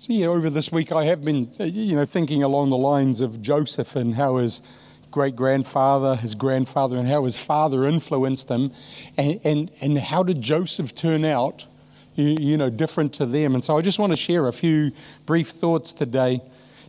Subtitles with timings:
[0.00, 3.20] So, yeah, over this week I have been, uh, you know, thinking along the lines
[3.20, 4.62] of Joseph and how his
[5.10, 8.72] great grandfather, his grandfather, and how his father influenced him,
[9.18, 11.66] and, and, and how did Joseph turn out,
[12.14, 13.52] you, you know, different to them.
[13.52, 14.90] And so I just want to share a few
[15.26, 16.40] brief thoughts today,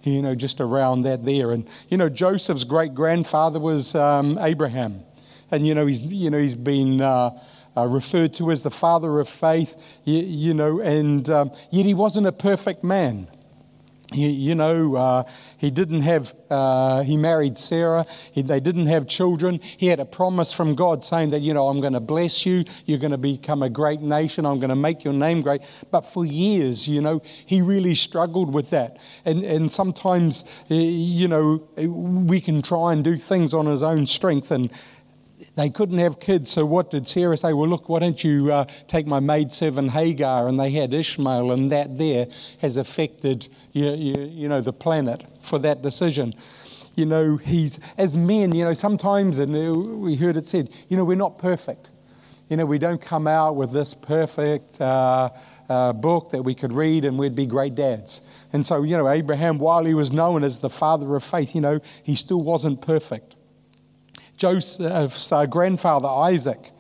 [0.03, 1.51] you know, just around that there.
[1.51, 5.01] And, you know, Joseph's great grandfather was um, Abraham.
[5.51, 7.01] And, you know, he's, you know, he's been.
[7.01, 7.31] Uh,
[7.75, 11.93] uh, referred to as the father of faith, you, you know, and um, yet he
[11.93, 13.27] wasn't a perfect man.
[14.13, 15.23] He, you know, uh,
[15.57, 18.05] he didn't have, uh, he married Sarah.
[18.33, 19.61] He, they didn't have children.
[19.61, 22.65] He had a promise from God saying that, you know, I'm going to bless you.
[22.85, 24.45] You're going to become a great nation.
[24.45, 25.61] I'm going to make your name great.
[25.91, 28.97] But for years, you know, he really struggled with that.
[29.23, 34.51] And, and sometimes, you know, we can try and do things on his own strength.
[34.51, 34.71] And,
[35.55, 37.53] they couldn't have kids, so what did Sarah say?
[37.53, 40.47] Well, look, why don't you uh, take my maidservant Hagar?
[40.47, 42.27] And they had Ishmael, and that there
[42.59, 46.33] has affected you, you, you know the planet for that decision.
[46.95, 48.53] You know, he's as men.
[48.53, 51.89] You know, sometimes, and we heard it said, you know, we're not perfect.
[52.49, 54.79] You know, we don't come out with this perfect.
[54.81, 55.29] Uh,
[55.69, 58.21] uh, book that we could read and we'd be great dads.
[58.51, 61.61] And so, you know, Abraham, while he was known as the father of faith, you
[61.61, 63.37] know, he still wasn't perfect.
[64.41, 66.71] Joseph's uh, grandfather, Isaac,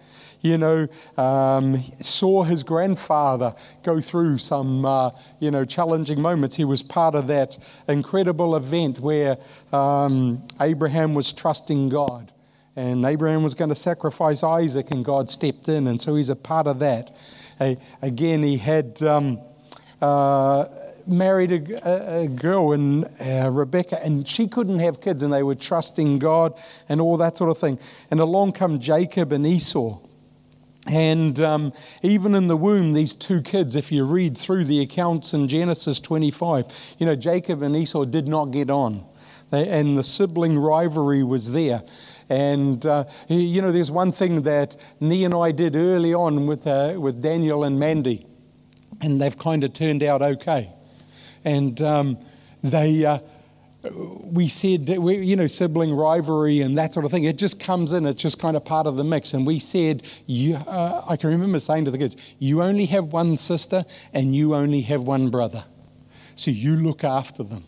[0.41, 6.55] you know, um, saw his grandfather go through some, uh, you know, challenging moments.
[6.55, 9.37] He was part of that incredible event where
[9.71, 12.31] um, Abraham was trusting God.
[12.75, 15.85] And Abraham was going to sacrifice Isaac, and God stepped in.
[15.85, 17.15] And so he's a part of that.
[17.59, 19.03] Uh, again, he had.
[19.03, 19.39] Um,
[20.01, 20.65] uh,
[21.07, 25.55] married a, a girl, and uh, Rebecca, and she couldn't have kids, and they were
[25.55, 26.53] trusting God
[26.89, 27.79] and all that sort of thing.
[28.09, 29.99] And along come Jacob and Esau.
[30.87, 35.33] And um, even in the womb, these two kids, if you read through the accounts
[35.33, 39.05] in Genesis 25, you know, Jacob and Esau did not get on.
[39.51, 41.83] They, and the sibling rivalry was there.
[42.29, 46.65] And, uh, you know, there's one thing that Nee and I did early on with,
[46.65, 48.25] uh, with Daniel and Mandy,
[49.01, 50.73] and they've kind of turned out okay
[51.43, 52.17] and um,
[52.63, 53.05] they.
[53.05, 53.19] Uh,
[54.23, 57.23] we said, you know, sibling rivalry and that sort of thing.
[57.23, 58.05] It just comes in.
[58.05, 59.33] It's just kind of part of the mix.
[59.33, 63.07] And we said, you, uh, I can remember saying to the kids, you only have
[63.07, 65.63] one sister and you only have one brother.
[66.35, 67.63] So you look after them.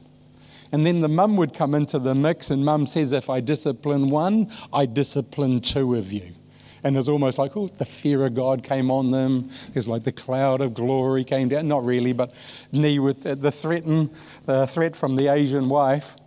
[0.71, 4.09] And then the mum would come into the mix, and mum says, if I discipline
[4.09, 6.33] one, I discipline two of you
[6.83, 9.49] and it's almost like, oh, the fear of God came on them.
[9.73, 11.67] It's like the cloud of glory came down.
[11.67, 12.33] Not really, but
[12.71, 14.11] Nee with the threaten,
[14.45, 16.17] the threat from the Asian wife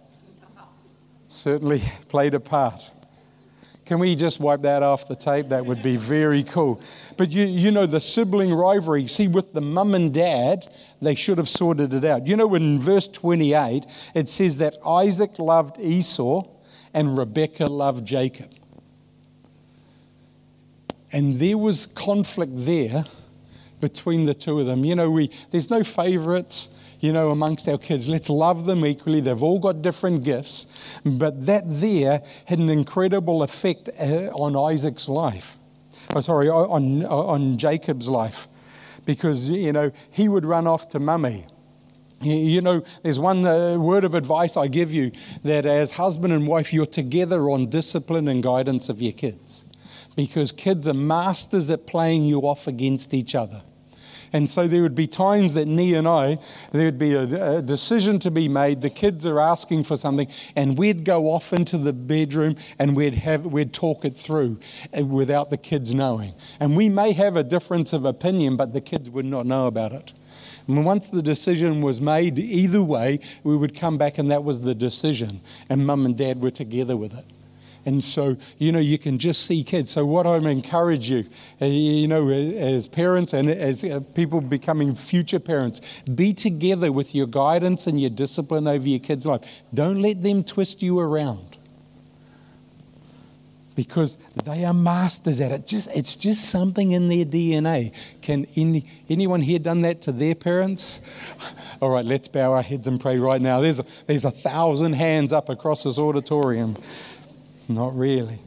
[1.29, 2.91] certainly played a part.
[3.85, 5.51] Can we just wipe that off the tape?
[5.51, 6.83] That would be very cool.
[7.17, 10.69] But you, you know, the sibling rivalry, see, with the mum and dad,
[11.01, 12.27] they should have sorted it out.
[12.27, 16.49] You know, in verse 28, it says that Isaac loved Esau
[16.95, 18.56] and Rebekah loved Jacob.
[21.13, 23.05] And there was conflict there
[23.81, 24.85] between the two of them.
[24.85, 28.09] You know, we, there's no favorites, you know, amongst our kids.
[28.09, 29.21] Let's love them equally.
[29.21, 30.99] They've all got different gifts.
[31.05, 35.57] But that there had an incredible effect uh, on Isaac's life.
[36.15, 38.49] Oh, sorry, on, on Jacob's life.
[39.05, 41.47] Because, you know, he would run off to mummy.
[42.23, 45.13] You know, there's one uh, word of advice I give you
[45.45, 49.66] that as husband and wife, you're together on discipline and guidance of your kids
[50.17, 53.63] because kids are masters at playing you off against each other.
[54.33, 56.39] And so there would be times that Nee and I,
[56.73, 58.83] there would be a, a, decision to be made.
[58.83, 63.15] The kids are asking for something, and we'd go off into the bedroom and we'd
[63.15, 64.59] have we'd talk it through
[64.99, 66.35] uh, without the kids knowing.
[66.61, 69.93] And we may have a difference of opinion, but the kids would not know about
[69.93, 70.13] it.
[70.69, 74.61] And once the decision was made, either way, we would come back, and that was
[74.61, 75.41] the decision.
[75.69, 77.25] And mum and dad were together with it.
[77.87, 79.93] And so, you know, you can just see kids.
[79.93, 81.25] So, what I'm encourage you,
[81.63, 87.15] uh, you know, as parents and as uh, people becoming future parents, be together with
[87.15, 89.63] your guidance and your discipline over your kids' life.
[89.73, 91.57] Don't let them twist you around
[93.77, 95.67] because they are masters at it.
[95.67, 97.95] Just, it's just something in their DNA.
[98.23, 101.03] Can any, anyone here done that to their parents?
[101.81, 103.61] All right, let's bow our heads and pray right now.
[103.61, 106.75] There's a, there's a thousand hands up across this auditorium.
[107.69, 108.41] Not really.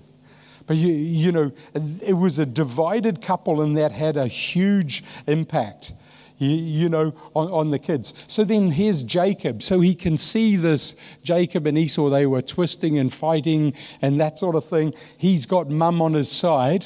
[0.69, 5.93] But you, you know, it was a divided couple, and that had a huge impact,
[6.37, 8.13] you, you know, on, on, the kids.
[8.27, 9.63] So then here's Jacob.
[9.63, 13.73] So he can see this Jacob and Esau, they were twisting and fighting
[14.03, 14.93] and that sort of thing.
[15.17, 16.85] He's got mum on his side.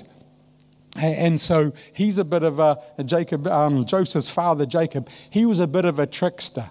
[0.95, 5.67] And so he's a bit of a, Jacob, um, Joseph's father, Jacob, he was a
[5.67, 6.69] bit of a trickster.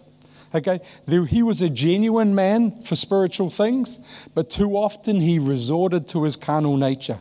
[0.55, 0.81] Okay,
[1.29, 6.37] he was a genuine man for spiritual things, but too often he resorted to his
[6.37, 7.19] carnal nature.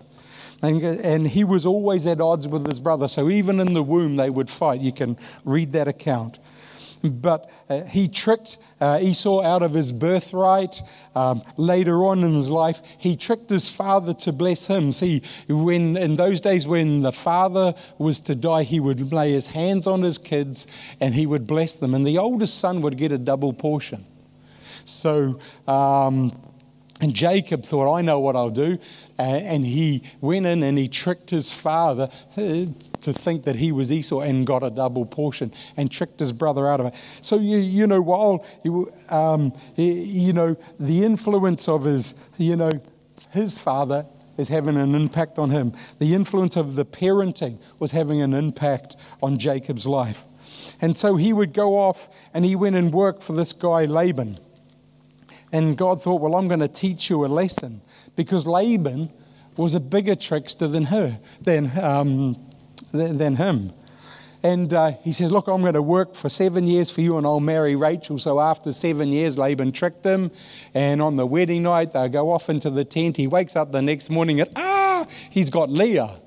[0.61, 3.07] And, and he was always at odds with his brother.
[3.07, 4.81] So even in the womb, they would fight.
[4.81, 6.39] You can read that account.
[7.03, 10.81] But uh, he tricked uh, Esau out of his birthright.
[11.15, 14.93] Um, later on in his life, he tricked his father to bless him.
[14.93, 19.47] See, when in those days when the father was to die, he would lay his
[19.47, 20.67] hands on his kids
[20.99, 24.05] and he would bless them, and the oldest son would get a double portion.
[24.85, 25.39] So.
[25.67, 26.31] Um,
[27.01, 28.77] and Jacob thought, I know what I'll do.
[29.21, 32.65] And he went in and he tricked his father uh,
[33.01, 36.67] to think that he was Esau and got a double portion and tricked his brother
[36.67, 36.95] out of it.
[37.21, 42.71] So, you, you know, while, you, um, you know, the influence of his, you know,
[43.31, 44.05] his father
[44.37, 45.73] is having an impact on him.
[45.99, 50.25] The influence of the parenting was having an impact on Jacob's life.
[50.81, 54.39] And so he would go off and he went and worked for this guy, Laban.
[55.51, 57.81] And God thought, well, I'm going to teach you a lesson
[58.15, 59.11] because Laban
[59.57, 62.37] was a bigger trickster than her, than, um,
[62.91, 63.73] than him.
[64.43, 67.27] And uh, he says, Look, I'm going to work for seven years for you and
[67.27, 68.17] I'll marry Rachel.
[68.17, 70.31] So after seven years, Laban tricked him.
[70.73, 73.17] And on the wedding night, they go off into the tent.
[73.17, 76.19] He wakes up the next morning and, ah, he's got Leah.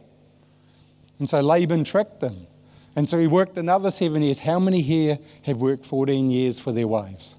[1.18, 2.46] And so Laban tricked them.
[2.96, 4.38] And so he worked another seven years.
[4.38, 7.36] How many here have worked 14 years for their wives?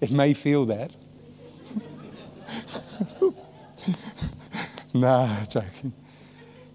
[0.00, 0.92] It may feel that.
[4.94, 5.92] nah, joking.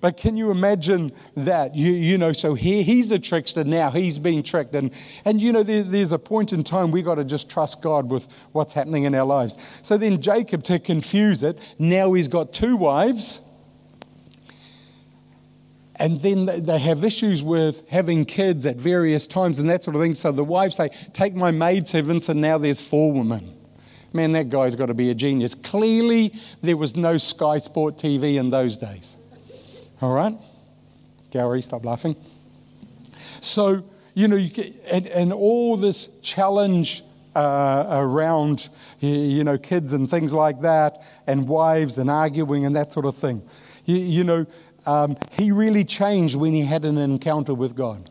[0.05, 1.75] But can you imagine that?
[1.75, 3.89] You, you know, so here he's a trickster now.
[3.89, 4.75] He's being tricked.
[4.75, 4.93] And,
[5.25, 8.11] and you know, there, there's a point in time we got to just trust God
[8.11, 9.79] with what's happening in our lives.
[9.81, 13.41] So then Jacob, to confuse it, now he's got two wives.
[15.97, 20.01] And then they have issues with having kids at various times and that sort of
[20.01, 20.15] thing.
[20.15, 23.53] So the wives say, Take my maidservants, and now there's four women.
[24.11, 25.55] Man, that guy's got to be a genius.
[25.55, 29.17] Clearly, there was no Sky Sport TV in those days.
[30.01, 30.37] All right?
[31.31, 32.15] Gary, stop laughing.
[33.41, 33.83] So,
[34.13, 37.03] you know, you get, and, and all this challenge
[37.35, 38.69] uh, around,
[38.99, 43.15] you know, kids and things like that, and wives and arguing and that sort of
[43.15, 43.41] thing.
[43.83, 44.45] You, you know,
[44.85, 48.09] um, he really changed when he had an encounter with God.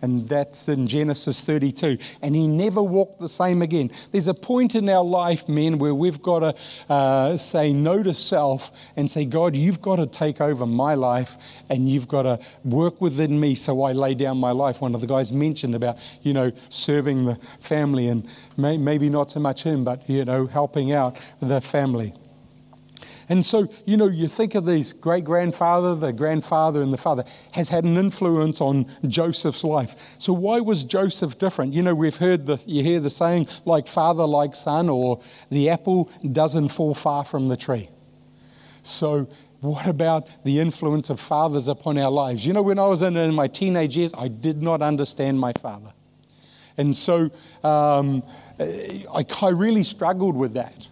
[0.00, 1.98] And that's in Genesis 32.
[2.22, 3.90] And he never walked the same again.
[4.12, 6.54] There's a point in our life, men, where we've got to
[6.92, 11.36] uh, say no to self and say, God, you've got to take over my life
[11.68, 14.80] and you've got to work within me so I lay down my life.
[14.80, 18.24] One of the guys mentioned about, you know, serving the family and
[18.56, 22.12] may, maybe not so much him, but, you know, helping out the family.
[23.28, 27.24] And so, you know, you think of these great grandfather, the grandfather, and the father
[27.52, 30.16] has had an influence on Joseph's life.
[30.18, 31.74] So, why was Joseph different?
[31.74, 35.20] You know, we've heard the, you hear the saying, like father, like son, or
[35.50, 37.90] the apple doesn't fall far from the tree.
[38.82, 39.28] So,
[39.60, 42.46] what about the influence of fathers upon our lives?
[42.46, 45.52] You know, when I was in, in my teenage years, I did not understand my
[45.52, 45.92] father.
[46.76, 47.30] And so
[47.64, 48.22] um,
[48.60, 50.86] I, I really struggled with that.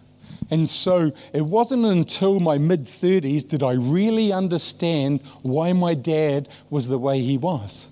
[0.49, 6.47] And so it wasn't until my mid 30s did I really understand why my dad
[6.69, 7.89] was the way he was.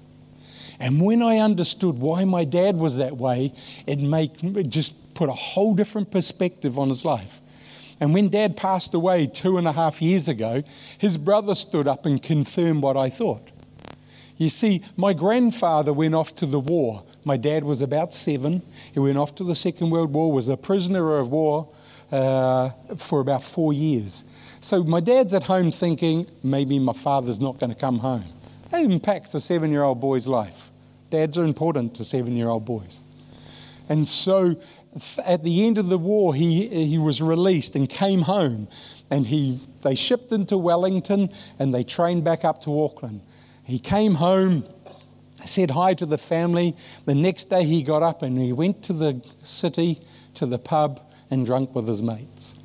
[0.79, 3.53] And when I understood why my dad was that way,
[3.87, 7.41] it, made, it just put a whole different perspective on his life.
[7.99, 10.63] And when dad passed away two and a half years ago,
[10.97, 13.49] his brother stood up and confirmed what I thought.
[14.37, 17.05] You see, my grandfather went off to the war.
[17.23, 18.61] My dad was about seven.
[18.93, 21.69] He went off to the Second World War, was a prisoner of war,
[22.11, 24.23] uh, for about four years.
[24.61, 28.25] So my dad's at home thinking, maybe my father's not going to come home.
[28.71, 30.71] That impacts a seven year old boy's life.
[31.09, 32.99] Dads are important to seven year old boys.
[33.89, 34.55] And so
[35.25, 38.67] at the end of the war, he, he was released and came home.
[39.11, 43.21] And he, they shipped into Wellington and they trained back up to Auckland.
[43.63, 44.65] He came home,
[45.43, 46.75] said hi to the family.
[47.05, 50.01] The next day he got up and he went to the city,
[50.35, 52.55] to the pub, and drunk with his mates.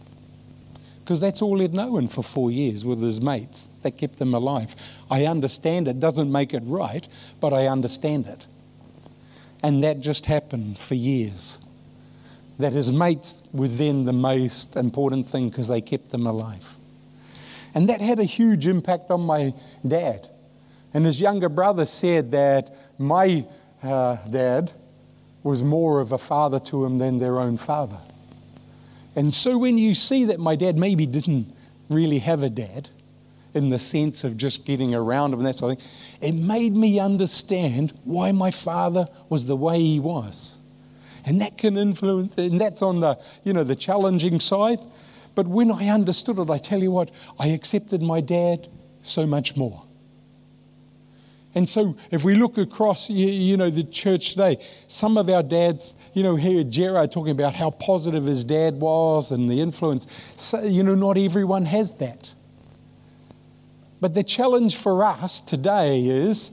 [1.01, 3.67] Because that's all he'd known for four years with his mates.
[3.83, 4.77] That kept him alive.
[5.11, 5.99] I understand it.
[5.99, 7.09] Doesn't make it right,
[7.41, 8.47] but I understand it.
[9.63, 11.59] And that just happened for years.
[12.59, 16.77] That his mates were then the most important thing because they kept him alive.
[17.75, 19.55] And that had a huge impact on my
[19.87, 20.29] dad.
[20.93, 23.47] And his younger brother said that my
[23.83, 24.73] uh, dad
[25.43, 27.99] was more of a father to him than their own father.
[29.17, 31.53] And so when you see that my dad maybe didn't
[31.89, 32.89] really have a dad,
[33.55, 35.91] in the sense of just getting around him and that sort of thing,
[36.21, 40.59] it made me understand why my father was the way he was.
[41.27, 44.79] And that can influence, and that's on the, you know, the challenging side.
[45.35, 48.69] But when I understood it, I tell you what, I accepted my dad
[49.03, 49.83] so much more.
[51.55, 55.95] And so, if we look across, you, know, the church today, some of our dads,
[56.15, 60.07] you know, here Gerard talking about how positive his dad was and the influence.
[60.37, 62.33] So, you know, not everyone has that.
[64.01, 66.53] But the challenge for us today is,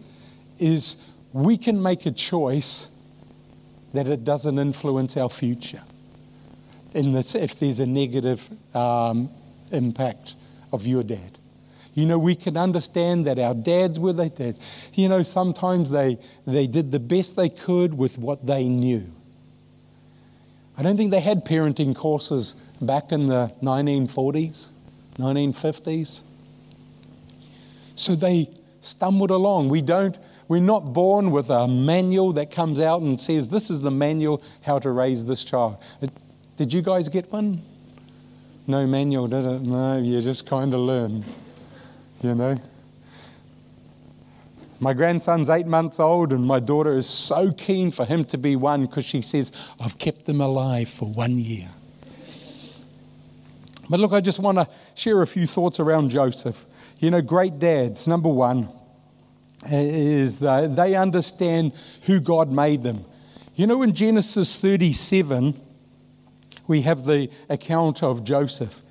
[0.58, 0.98] is
[1.32, 2.89] we can make a choice
[3.94, 5.82] that it doesn't influence our future.
[6.94, 9.30] In this, if there's a negative um,
[9.72, 10.36] impact
[10.74, 11.37] of your dad.
[11.98, 14.92] You know, we can understand that our dads were their dads.
[14.94, 19.04] You know, sometimes they, they did the best they could with what they knew.
[20.77, 24.68] I don't think they had parenting courses back in the 1940s,
[25.18, 26.22] 1950s.
[27.96, 28.51] So they
[28.82, 29.70] stumbled along.
[29.70, 33.82] We don't, we're not born with a manual that comes out and says, this is
[33.82, 35.77] the manual how to raise this child.
[36.58, 37.60] Did you guys get one?
[38.68, 39.63] No manual, did it?
[39.63, 41.25] No, you just kind of learn
[42.22, 42.60] you know.
[44.80, 48.56] My grandson's eight months old, and my daughter is so keen for him to be
[48.56, 51.70] one because she says, I've kept him alive for one year.
[53.90, 56.66] But look, I just want to share a few thoughts around Joseph.
[57.00, 58.70] You know, great dads, number one,
[59.72, 63.06] is they understand who God made them.
[63.56, 65.60] You know, in Genesis 37,
[66.68, 68.84] we have the account of Joseph.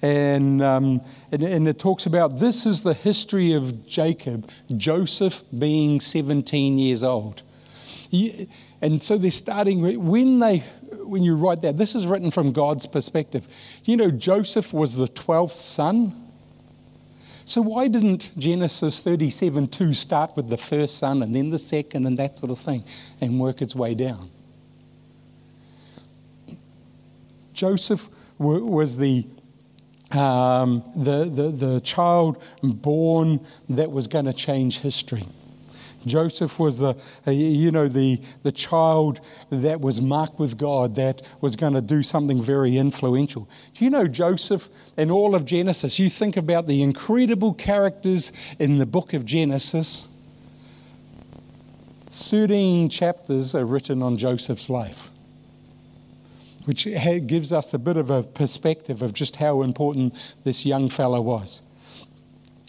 [0.00, 1.00] And, um,
[1.32, 7.02] and, and, it talks about this is the history of Jacob, Joseph being 17 years
[7.02, 7.42] old.
[8.80, 10.58] And so they're starting, when, they,
[11.02, 13.48] when you write that, this is written from God's perspective.
[13.84, 16.12] You know, Joseph was the 12th son.
[17.44, 22.06] So why didn't Genesis 37 2 start with the first son and then the second
[22.06, 22.84] and that sort of thing
[23.20, 24.30] and work its way down?
[27.52, 29.26] Joseph was the
[30.12, 35.24] um, the, the, the child born that was going to change history.
[36.06, 36.96] Joseph was the,
[37.26, 41.82] uh, you know, the, the child that was marked with God that was going to
[41.82, 43.48] do something very influential.
[43.74, 45.98] Do you know Joseph in all of Genesis?
[45.98, 50.08] You think about the incredible characters in the book of Genesis.
[52.10, 55.10] 13 chapters are written on Joseph's life
[56.68, 56.84] which
[57.26, 61.62] gives us a bit of a perspective of just how important this young fellow was.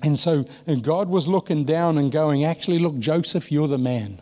[0.02, 4.20] And so and God was looking down and going, actually, look, Joseph, you're the man.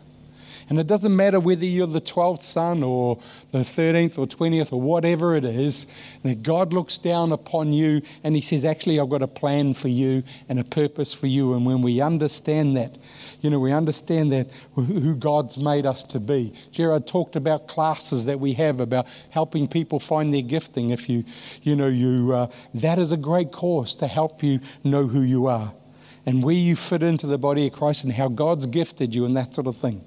[0.68, 3.18] And it doesn't matter whether you're the 12th son or
[3.52, 5.86] the 13th or 20th or whatever it is,
[6.24, 9.88] that God looks down upon you and He says, Actually, I've got a plan for
[9.88, 11.54] you and a purpose for you.
[11.54, 12.96] And when we understand that,
[13.40, 16.52] you know, we understand that who God's made us to be.
[16.70, 20.90] Gerard talked about classes that we have about helping people find their gifting.
[20.90, 21.24] If you,
[21.62, 25.46] you know, you, uh, that is a great course to help you know who you
[25.46, 25.72] are
[26.26, 29.34] and where you fit into the body of Christ and how God's gifted you and
[29.38, 30.04] that sort of thing.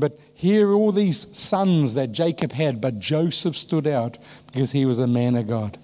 [0.00, 4.84] But here are all these sons that Jacob had, but Joseph stood out because he
[4.84, 5.78] was a man of God.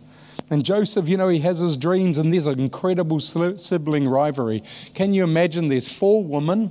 [0.48, 4.62] And Joseph, you know, he has his dreams, and there's an incredible sibling rivalry.
[4.94, 6.70] Can you imagine there's four women,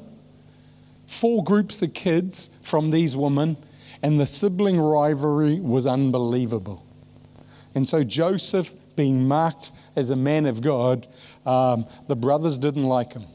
[1.08, 3.58] four groups of kids from these women,
[4.02, 6.86] and the sibling rivalry was unbelievable.
[7.74, 11.08] And so Joseph, being marked as a man of God,
[11.46, 13.25] um, the brothers didn't like him.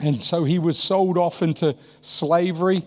[0.00, 2.82] And so he was sold off into slavery,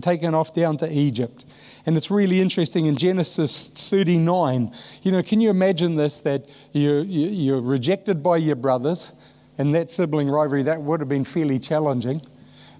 [0.00, 1.44] taken off down to Egypt.
[1.86, 4.72] And it's really interesting in Genesis 39.
[5.02, 9.14] You know, can you imagine this that you're, you're rejected by your brothers,
[9.58, 12.22] and that sibling rivalry, that would have been fairly challenging.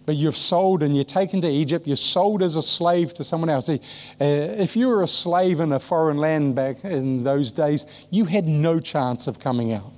[0.06, 3.50] But you're sold and you're taken to Egypt, you're sold as a slave to someone
[3.50, 3.68] else.
[3.68, 3.76] Uh,
[4.18, 8.48] if you were a slave in a foreign land back in those days, you had
[8.48, 9.92] no chance of coming out.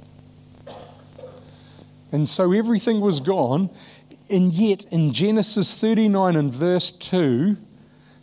[2.10, 3.70] And so everything was gone.
[4.32, 7.54] And yet, in Genesis 39 and verse 2,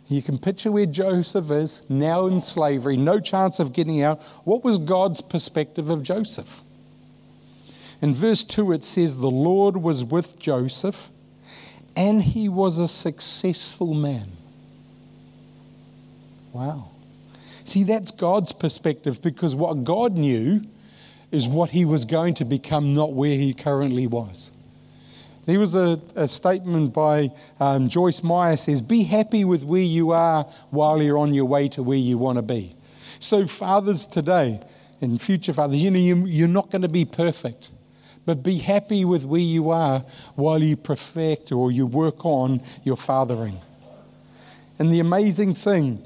[0.08, 4.20] you can picture where Joseph is, now in slavery, no chance of getting out.
[4.42, 6.62] What was God's perspective of Joseph?
[8.02, 11.10] In verse 2, it says, The Lord was with Joseph,
[11.94, 14.32] and he was a successful man.
[16.52, 16.90] Wow.
[17.62, 20.62] See, that's God's perspective because what God knew
[21.30, 24.50] is what he was going to become, not where he currently was.
[25.50, 30.12] There was a, a statement by um, Joyce Meyer says, Be happy with where you
[30.12, 32.76] are while you're on your way to where you want to be.
[33.18, 34.60] So, fathers today
[35.00, 37.72] and future fathers, you know, you, you're not going to be perfect,
[38.24, 40.04] but be happy with where you are
[40.36, 43.58] while you perfect or you work on your fathering.
[44.78, 46.00] and the amazing thing,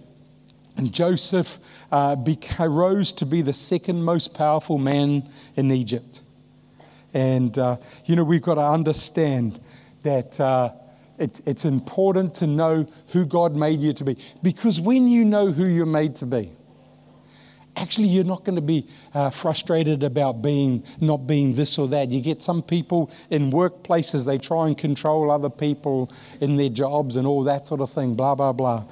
[0.79, 1.59] and Joseph
[1.93, 2.17] uh,
[2.61, 6.23] rose to be the second most powerful man in Egypt.
[7.15, 9.59] And, uh, you know, we've got to understand
[10.03, 10.73] that uh,
[11.19, 14.19] it, it's important to know who God made you to be.
[14.43, 16.51] Because when you know who you're made to be,
[17.77, 22.09] actually you're not going to be uh, frustrated about being not being this or that.
[22.09, 27.17] You get some people in workplaces they try and control other people in their jobs
[27.17, 28.85] and all that sort of thing blah blah blah.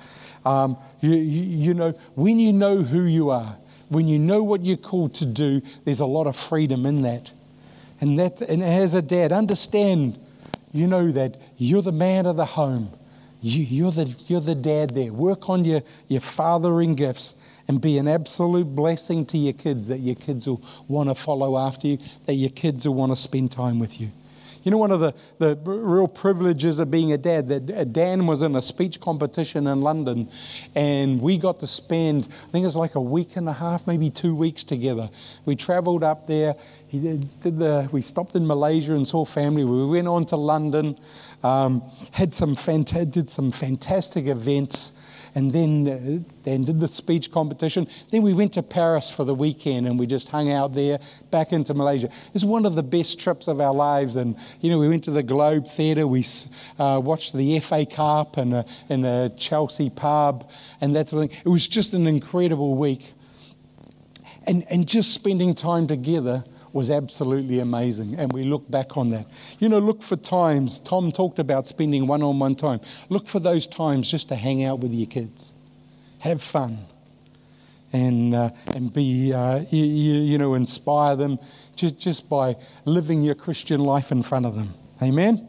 [0.44, 3.56] Um, you, you, you know when you know who you are
[3.88, 7.32] when you know what you're called to do there's a lot of freedom in that
[8.02, 10.18] and that and as a dad understand
[10.72, 12.90] you know that you're the man of the home
[13.44, 17.34] you, you're, the, you're the dad there work on your, your fathering gifts
[17.66, 21.58] and be an absolute blessing to your kids that your kids will want to follow
[21.58, 24.10] after you, that your kids will want to spend time with you.
[24.62, 28.26] You know, one of the, the real privileges of being a dad, that uh, Dan
[28.26, 30.30] was in a speech competition in London,
[30.74, 33.86] and we got to spend, I think it was like a week and a half,
[33.86, 35.10] maybe two weeks together.
[35.44, 36.54] We traveled up there.
[36.88, 39.64] He did, the, we stopped in Malaysia and saw family.
[39.64, 40.98] We went on to London,
[41.42, 44.92] um, had some did some fantastic events
[45.34, 47.88] and then, uh, then did the speech competition.
[48.10, 50.98] Then we went to Paris for the weekend and we just hung out there,
[51.30, 52.06] back into Malaysia.
[52.06, 54.16] It was one of the best trips of our lives.
[54.16, 56.24] And, you know, we went to the Globe Theatre, we
[56.78, 61.30] uh, watched the FA Cup and a, in a Chelsea pub and that sort of
[61.30, 61.40] thing.
[61.44, 63.12] It was just an incredible week.
[64.44, 68.14] And, and just spending time together was absolutely amazing.
[68.16, 69.26] And we look back on that.
[69.58, 70.78] You know, look for times.
[70.80, 72.80] Tom talked about spending one on one time.
[73.08, 75.52] Look for those times just to hang out with your kids,
[76.20, 76.78] have fun,
[77.92, 81.38] and, uh, and be, uh, you, you know, inspire them
[81.76, 84.74] just, just by living your Christian life in front of them.
[85.02, 85.48] Amen?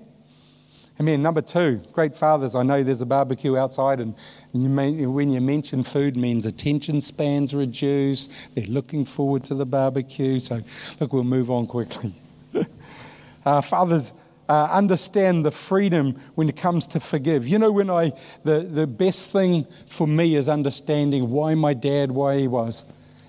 [0.99, 1.23] Amen.
[1.23, 2.53] Number two, great fathers.
[2.53, 4.13] I know there's a barbecue outside, and
[4.53, 8.47] you may, when you mention food, means attention spans reduce.
[8.53, 10.39] They're looking forward to the barbecue.
[10.39, 10.61] So,
[10.99, 12.13] look, we'll move on quickly.
[13.45, 14.13] uh, fathers,
[14.47, 17.47] uh, understand the freedom when it comes to forgive.
[17.47, 18.11] You know, when I
[18.43, 22.85] the the best thing for me is understanding why my dad, why he was,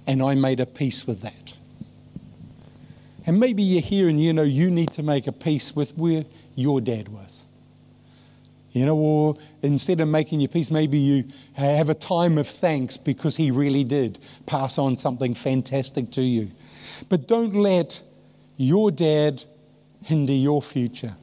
[0.07, 1.55] and I made a peace with that.
[3.27, 6.27] And maybe you're here and you know you need to make a peace with where
[6.55, 7.46] your dad was.
[8.74, 12.96] You know, or instead of making your peace, maybe you have a time of thanks
[12.96, 16.50] because he really did pass on something fantastic to you.
[17.08, 18.02] But don't let
[18.56, 19.44] your dad
[20.02, 21.14] hinder your future.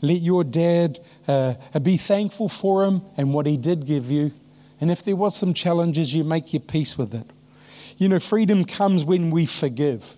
[0.00, 0.98] Let your dad
[1.28, 4.32] uh, be thankful for him and what he did give you.
[4.80, 7.26] And if there was some challenges, you make your peace with it.
[7.98, 10.16] You know, freedom comes when we forgive.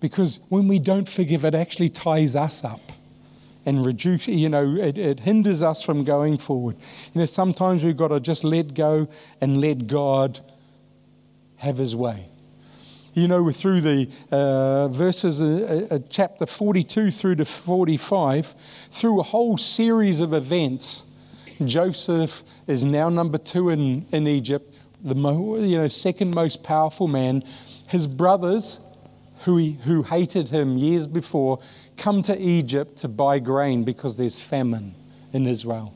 [0.00, 2.92] Because when we don't forgive, it actually ties us up
[3.66, 6.76] and reduce, you know, it, it hinders us from going forward.
[7.12, 9.08] You know, sometimes we've got to just let go
[9.40, 10.40] and let God
[11.56, 12.28] have his way.
[13.12, 18.54] You know, through the uh, verses, uh, uh, chapter 42 through to 45,
[18.92, 21.04] through a whole series of events,
[21.64, 27.08] Joseph is now number two in, in Egypt, the mo- you know, second most powerful
[27.08, 27.42] man.
[27.88, 28.80] His brothers,
[29.44, 31.60] who, he, who hated him years before,
[31.96, 34.94] come to Egypt to buy grain because there's famine
[35.32, 35.94] in Israel.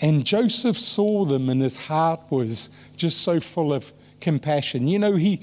[0.00, 4.88] And Joseph saw them, and his heart was just so full of compassion.
[4.88, 5.42] You know, he,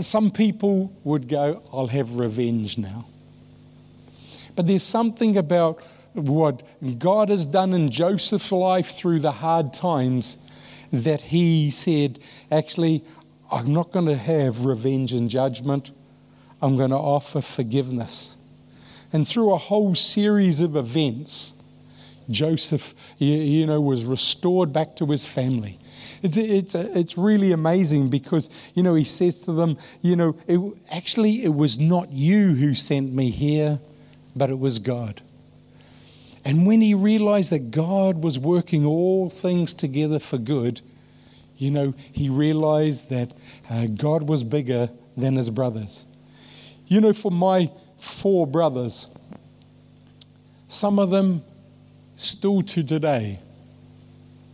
[0.00, 3.06] some people would go, I'll have revenge now.
[4.56, 5.80] But there's something about
[6.12, 6.62] what
[6.98, 10.36] God has done in Joseph's life through the hard times
[10.92, 12.18] that he said,
[12.50, 13.04] actually,
[13.50, 15.90] I'm not going to have revenge and judgment.
[16.60, 18.36] I'm going to offer forgiveness.
[19.12, 21.54] And through a whole series of events,
[22.30, 25.78] Joseph, you, know, was restored back to his family.
[26.22, 30.60] It's, it's, it's really amazing because, you know, he says to them, you know, it,
[30.90, 33.78] actually, it was not you who sent me here,
[34.36, 35.22] but it was God.
[36.44, 40.80] And when he realized that God was working all things together for good,
[41.56, 43.32] you know, he realized that
[43.70, 46.04] uh, God was bigger than his brothers.
[46.88, 49.08] You know, for my four brothers,
[50.68, 51.42] some of them
[52.16, 53.38] still to today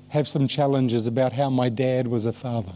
[0.08, 2.72] have some challenges about how my dad was a father.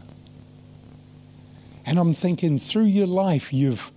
[1.85, 3.91] And I'm thinking through your life, you've,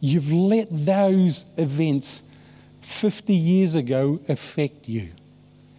[0.00, 2.22] you've let those events
[2.82, 5.10] 50 years ago affect you,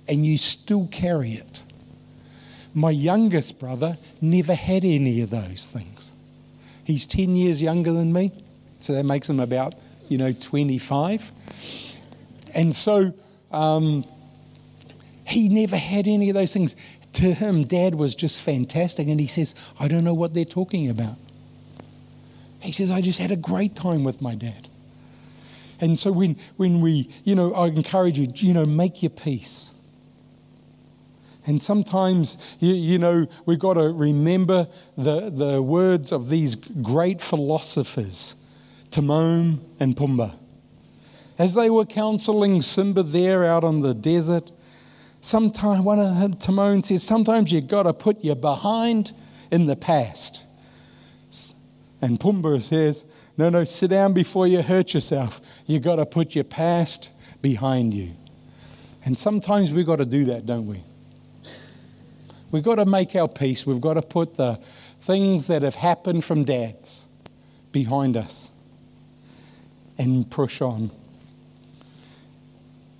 [0.07, 1.61] and you still carry it.
[2.73, 6.11] My youngest brother never had any of those things.
[6.83, 8.31] He's 10 years younger than me.
[8.79, 9.75] So that makes them about,
[10.09, 11.31] you know, 25.
[12.53, 13.13] And so,
[13.51, 14.05] um,
[15.25, 16.75] He never had any of those things.
[17.13, 19.07] To him, dad was just fantastic.
[19.07, 21.15] And he says, I don't know what they're talking about.
[22.59, 24.67] He says, I just had a great time with my dad.
[25.79, 29.71] And so when, when we, you know, I encourage you, you know, make your peace.
[31.47, 37.21] And sometimes, you, you know, we've got to remember the, the words of these great
[37.21, 38.35] philosophers,
[38.95, 40.33] Timon and Pumbaa.
[41.37, 44.49] As they were counseling Simba there out on the desert,
[45.19, 49.11] sometimes one of Timon says, sometimes you've got to put your behind
[49.51, 50.43] in the past.
[52.01, 53.05] And Pumbaa says,
[53.35, 55.41] no, no, sit down before you hurt yourself.
[55.65, 57.09] You've got to put your past
[57.41, 58.11] behind you.
[59.03, 60.81] And sometimes we've got to do that, don't we?
[62.49, 63.67] We've got to make our peace.
[63.67, 64.57] We've got to put the
[65.01, 67.09] things that have happened from dads
[67.73, 68.51] behind us
[69.97, 70.91] and push on.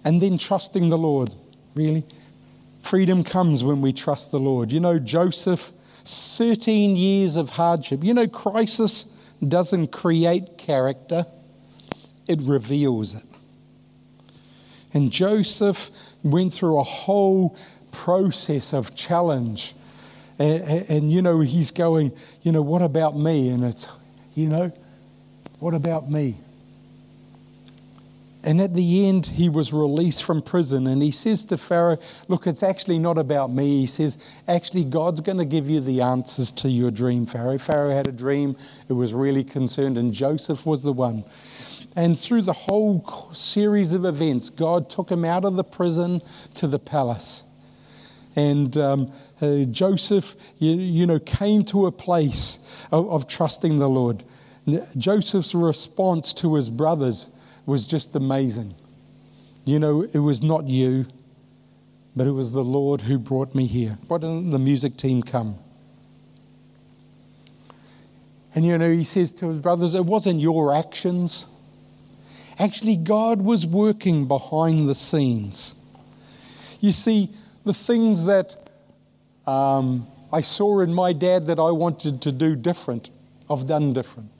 [0.03, 1.33] And then trusting the Lord,
[1.73, 2.05] really.
[2.81, 4.71] Freedom comes when we trust the Lord.
[4.71, 5.73] You know, Joseph,
[6.05, 8.03] 13 years of hardship.
[8.03, 9.05] You know, crisis
[9.45, 11.25] doesn't create character,
[12.27, 13.23] it reveals it.
[14.93, 15.91] And Joseph
[16.23, 17.57] went through a whole
[17.91, 19.73] process of challenge.
[20.39, 22.11] And, and, and, you know, he's going,
[22.43, 23.49] you know, what about me?
[23.49, 23.89] And it's,
[24.35, 24.71] you know,
[25.59, 26.37] what about me?
[28.45, 30.85] And at the end, he was released from prison.
[30.85, 33.79] And he says to Pharaoh, Look, it's actually not about me.
[33.79, 37.57] He says, Actually, God's going to give you the answers to your dream, Pharaoh.
[37.57, 38.55] Pharaoh had a dream,
[38.87, 41.23] it was really concerned, and Joseph was the one.
[41.95, 43.03] And through the whole
[43.33, 46.21] series of events, God took him out of the prison
[46.53, 47.43] to the palace.
[48.35, 52.59] And um, uh, Joseph, you, you, know, came to a place
[52.91, 54.23] of, of trusting the Lord.
[54.97, 57.29] Joseph's response to his brothers
[57.65, 58.75] was just amazing.
[59.65, 61.07] You know, it was not you,
[62.15, 63.97] but it was the Lord who brought me here.
[64.07, 65.57] Why didn't the music team come?
[68.53, 71.47] And you know, he says to his brothers, It wasn't your actions.
[72.57, 75.75] Actually, God was working behind the scenes.
[76.79, 77.31] You see,
[77.65, 78.55] the things that
[79.45, 83.09] um, I saw in my dad that I wanted to do different,
[83.49, 84.31] I've done different.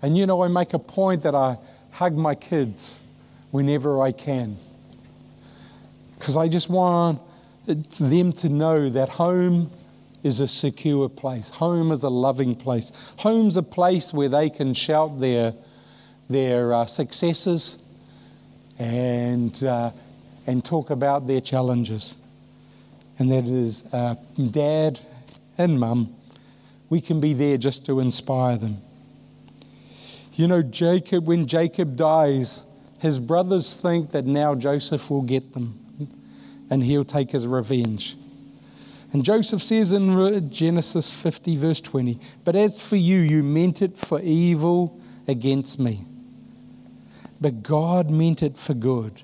[0.00, 1.58] And you know, I make a point that I
[1.96, 3.02] hug my kids
[3.52, 4.58] whenever I can.
[6.18, 7.22] Because I just want
[7.66, 9.70] them to know that home
[10.22, 11.48] is a secure place.
[11.48, 12.92] Home is a loving place.
[13.18, 15.54] Home's a place where they can shout their,
[16.28, 17.78] their uh, successes
[18.78, 19.90] and, uh,
[20.46, 22.14] and talk about their challenges.
[23.18, 24.16] And that is uh,
[24.50, 25.00] dad
[25.56, 26.14] and mum.
[26.90, 28.82] We can be there just to inspire them.
[30.36, 32.64] You know, Jacob, when Jacob dies,
[33.00, 35.80] his brothers think that now Joseph will get them
[36.68, 38.16] and he'll take his revenge.
[39.14, 43.96] And Joseph says in Genesis 50, verse 20, But as for you, you meant it
[43.96, 46.04] for evil against me.
[47.40, 49.22] But God meant it for good,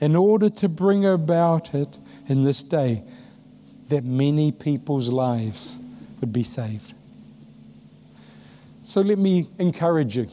[0.00, 3.02] in order to bring about it in this day
[3.88, 5.78] that many people's lives
[6.20, 6.94] would be saved.
[8.82, 10.28] So let me encourage you.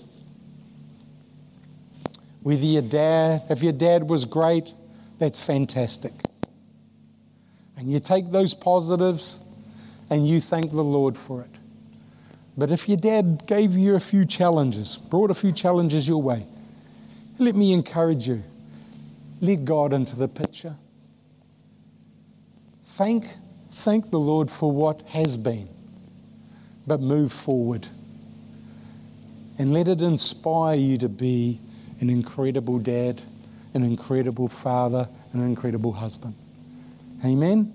[2.44, 4.74] Whether your dad, if your dad was great,
[5.18, 6.12] that's fantastic.
[7.78, 9.40] And you take those positives
[10.10, 11.50] and you thank the Lord for it.
[12.56, 16.46] But if your dad gave you a few challenges, brought a few challenges your way,
[17.40, 18.44] let me encourage you.
[19.42, 20.76] Let God into the picture.
[22.84, 23.26] Thank,
[23.72, 25.68] thank the Lord for what has been,
[26.86, 27.88] but move forward.
[29.58, 31.60] And let it inspire you to be
[32.04, 33.22] an incredible dad,
[33.74, 36.36] an incredible father, an incredible husband.
[37.24, 37.74] Amen.